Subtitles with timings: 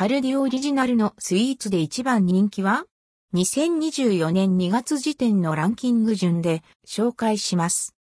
[0.00, 2.86] カルディオリジナルのスイーツで一番人気は
[3.34, 7.94] ?2024 年2月時点のランキング順で紹介します。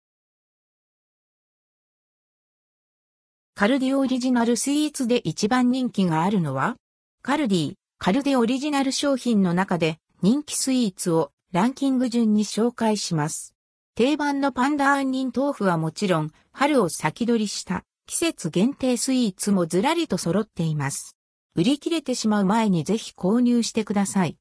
[3.56, 6.76] カルディオリジナルスイーツで一番人気があるのは？
[7.24, 13.56] カルディ、カルデオリジナル商品の中で人気スイーツをランキング順に紹介します。
[13.96, 21.17] 定番のパンダ杏仁豆腐はもちろん、春を先取りした季節限定スイーツもずらりと揃っています。
[21.58, 24.38] 売り切れてしまう前にぜひ購入してください。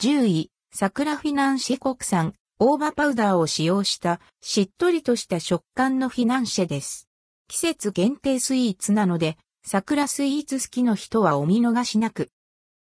[0.00, 7.06] 10位、桜フィナンシェ国産、大葉パウダーを使用したしっとりとした食感のフィナンシェです。
[7.48, 12.30] 季節限定スイーツなので、桜スイーツ好きの人はお見逃しなく。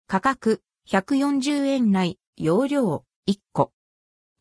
[0.07, 0.60] 価格、
[0.91, 3.73] 140円内、容量、1個。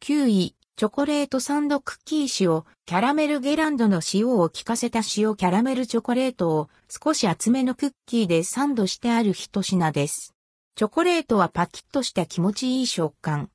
[0.01, 10.35] 9位、チョコレートサンドクッキー塩、キャラメルゲランドの塩を効かせた塩キャラメルチョコレートを少し厚めのクッキーでサンドしてある一品です。
[10.75, 13.51] チョコレートはパキッとした気持ちいい食感。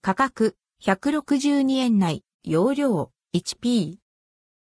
[0.00, 3.96] 価格、162円、内容量、1P。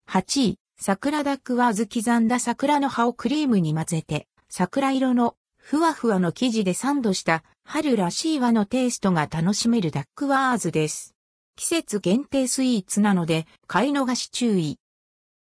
[0.08, 11.16] 8位、桜ダックワーズ刻んだ桜の葉をクリームに混ぜて、桜色のふわふわの生地でサンドした春らしい和のテイストが楽しめるダックワーズです。
[11.60, 14.78] 季節限定スイーツなので、買い逃し注意。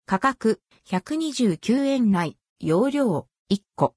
[0.06, 3.96] 価格、129円、内容量、1個。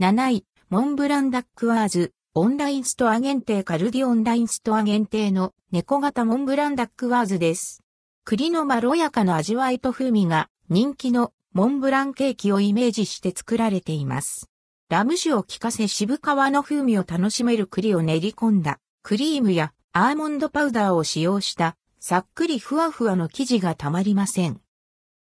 [0.00, 7.84] 7位、モンブランダックワーズ、オンラインストア限定カルディオンラインストア限定の猫型モンブランダックワーズです。
[8.24, 14.50] 栗のまろやかな味わいと風味が人気のモンブランケーキをイメージして作られています。
[14.88, 24.60] ラム酒を効かせ渋皮の風味を楽しめる栗を練り込んだクリームやアーモンドパウダーを使用したさっくりふわふわの生地がたまりません。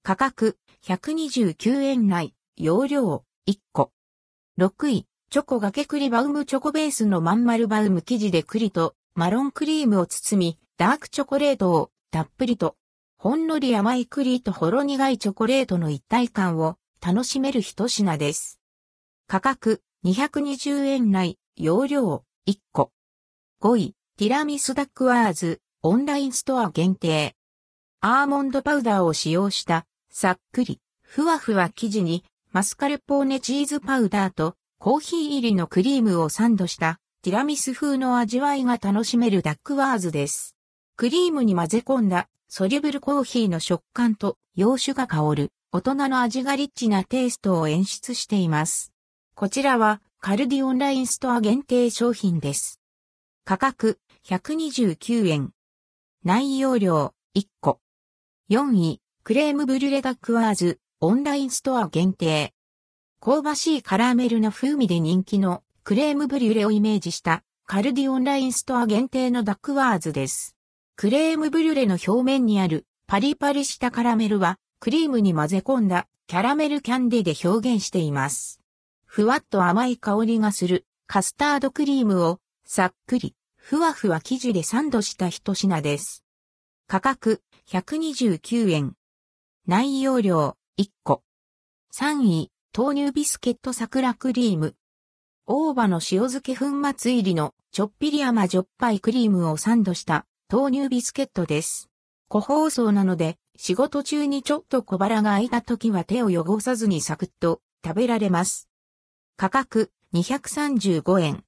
[0.04, 3.90] 価格129円、内容量1個。
[4.60, 12.76] 6位、チョコがけ栗バウムチョコベースのまん丸バウム生地で栗とマロンクリームを包み、ダークチョコレートをたっぷりと、
[13.18, 18.60] ほんのり甘い栗とほろ苦いチョコレートの一体感を楽しめる一品です。
[19.26, 22.92] 価格220円、内容量1個。
[23.60, 27.34] 5位、ティラミスダックワーズ、オンラインストア限定。
[28.00, 40.54] アーモンドパウダーを使用した、さっくり、ふわふわ生地に、マスカルポーネチーズパウダーと、コーヒー入りのクリームをサンドした、ティラミス風の味わいが楽しめるダックワーズです。
[40.94, 48.92] クリームに混ぜ込んだ、ソリュブルコーヒーの食感と、洋酒が香る、大人の味がリッチなテイストを演出しています。
[49.34, 52.78] こちらは、カルディオンラインストア限定商品です。
[53.44, 55.50] 価格129円。
[56.24, 57.80] 内容量1個。
[58.48, 62.54] 4位、クレームブリュレダックワーズ、オンラインストア限定。
[63.20, 70.54] 香ばしいカラメルの風味で人気のクレームブリュレをイメージしたカルディオンラインストア限定のダックワーズです。
[70.94, 78.60] クレームブリュレの表面にあるパリパリしたカラメルはクリームに混ぜ込んだキャラメルキャンディで表現しています。
[79.04, 83.34] ふわっと甘い香りがするカスタードクリームをさっくり、
[83.64, 86.24] ふわふわ生地でサンドした一品です。
[86.88, 88.94] 価格129円。
[89.68, 91.22] 内容量1個。
[91.94, 94.74] 3位、豆乳ビスケット桜クリーム。
[95.46, 96.66] 大葉の塩漬け粉
[96.98, 101.88] 末入りのちょっぴり甘じょっぱいクリームをサンドした豆乳ビスケットです。
[102.26, 108.68] 個包装なので仕事中にちょっと小腹が空いた時は手を汚さずにサクッと食べられます。
[109.36, 111.44] 価格235円。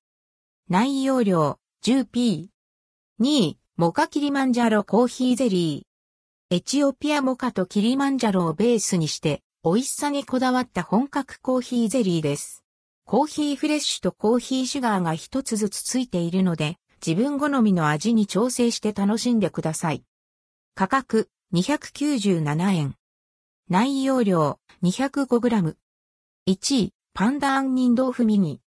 [0.68, 2.48] 内容量 10p。
[3.20, 6.56] 2位、モカキリマンジャロコーヒーゼリー。
[6.56, 12.64] エチオピアモカとキリマンジャロをベースにして、美味しさにこだわった本格コーヒーゼリーです。
[13.04, 20.04] コーヒーフレッシュとコーヒーシュガーが一つずつついているので、自分好みの味に調整して楽しんでください。
[20.74, 22.94] 価格297円。
[23.68, 25.76] 内容量 205g。
[26.48, 28.62] 1位、パンダ杏仁豆腐ミニ。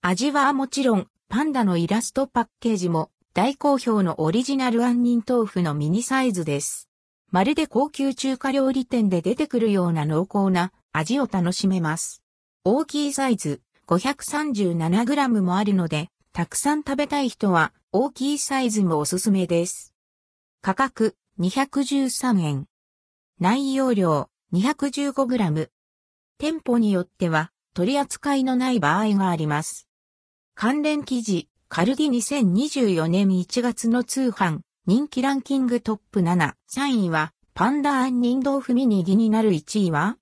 [0.00, 6.88] 味はもちろん、パンダのイラストパッケージも大好評のオリジナル杏仁豆腐のミニサイズです。
[7.30, 12.22] まるで高級中華料理店で出てくるような濃厚な味を楽しめます。
[12.64, 19.92] 大きいサイズ 537g もあるので、たくさん食べたい人は大きいサイズもおすすめです。
[20.62, 22.66] 価格213円。
[23.40, 25.70] 内容量 215g。
[26.38, 29.85] 店舗によっては取り扱いのない場合があります。
[30.58, 40.14] 関連記事、カルディ2024年1月の通販、人気ランキングトップ7、3位は、パンダ杏仁豆腐ミニ気になる1位は、